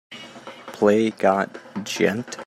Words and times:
Play 0.73 1.11
Got 1.11 1.53
Djent? 1.85 2.39